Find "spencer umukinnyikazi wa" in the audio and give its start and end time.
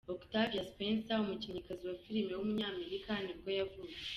0.71-1.95